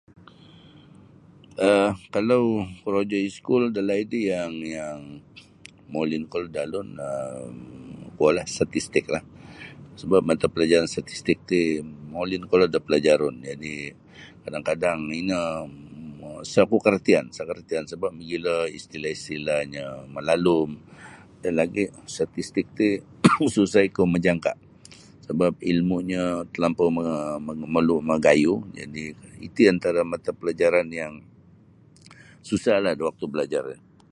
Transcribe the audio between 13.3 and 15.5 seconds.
jadi kadang-kadang ino